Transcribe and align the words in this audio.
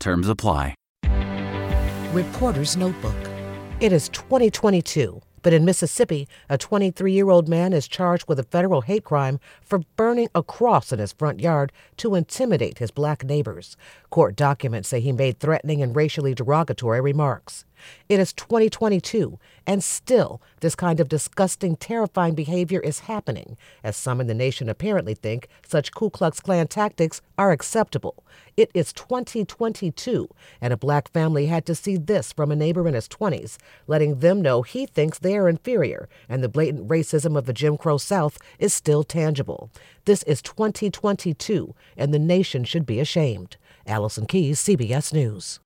Terms 0.00 0.28
apply. 0.28 0.74
Reporter's 2.12 2.76
Notebook. 2.76 3.14
It 3.80 3.92
is 3.92 4.08
2022, 4.08 5.20
but 5.42 5.52
in 5.52 5.64
Mississippi, 5.64 6.28
a 6.48 6.58
23 6.58 7.12
year 7.12 7.30
old 7.30 7.48
man 7.48 7.72
is 7.72 7.88
charged 7.88 8.28
with 8.28 8.38
a 8.38 8.44
federal 8.44 8.82
hate 8.82 9.04
crime 9.04 9.40
for 9.62 9.80
burning 9.96 10.28
a 10.34 10.42
cross 10.42 10.92
in 10.92 10.98
his 10.98 11.12
front 11.12 11.40
yard 11.40 11.72
to 11.98 12.14
intimidate 12.14 12.78
his 12.78 12.90
black 12.90 13.24
neighbors. 13.24 13.76
Court 14.10 14.36
documents 14.36 14.88
say 14.88 15.00
he 15.00 15.12
made 15.12 15.38
threatening 15.38 15.82
and 15.82 15.94
racially 15.94 16.34
derogatory 16.34 17.00
remarks. 17.00 17.64
It 18.08 18.18
is 18.18 18.32
2022, 18.32 19.38
and 19.66 19.84
still 19.84 20.40
this 20.60 20.74
kind 20.74 21.00
of 21.00 21.08
disgusting, 21.08 21.76
terrifying 21.76 22.34
behavior 22.34 22.80
is 22.80 23.00
happening, 23.00 23.56
as 23.84 23.96
some 23.96 24.20
in 24.20 24.26
the 24.26 24.34
nation 24.34 24.68
apparently 24.68 25.14
think 25.14 25.48
such 25.66 25.92
Ku 25.92 26.10
Klux 26.10 26.40
Klan 26.40 26.66
tactics 26.66 27.20
are 27.36 27.52
acceptable. 27.52 28.24
It 28.56 28.70
is 28.74 28.92
2022, 28.92 30.28
and 30.60 30.72
a 30.72 30.76
black 30.76 31.12
family 31.12 31.46
had 31.46 31.64
to 31.66 31.74
see 31.74 31.96
this 31.96 32.32
from 32.32 32.50
a 32.50 32.56
neighbor 32.56 32.88
in 32.88 32.94
his 32.94 33.08
20s, 33.08 33.56
letting 33.86 34.18
them 34.18 34.42
know 34.42 34.62
he 34.62 34.86
thinks 34.86 35.18
they 35.18 35.27
are 35.36 35.48
inferior, 35.48 36.08
and 36.28 36.42
the 36.42 36.48
blatant 36.48 36.88
racism 36.88 37.36
of 37.36 37.46
the 37.46 37.52
Jim 37.52 37.76
Crow 37.76 37.98
South 37.98 38.38
is 38.58 38.72
still 38.72 39.04
tangible. 39.04 39.70
This 40.04 40.22
is 40.24 40.42
2022, 40.42 41.74
and 41.96 42.12
the 42.12 42.18
nation 42.18 42.64
should 42.64 42.86
be 42.86 43.00
ashamed. 43.00 43.56
Allison 43.86 44.26
Keyes, 44.26 44.60
CBS 44.60 45.12
News. 45.12 45.60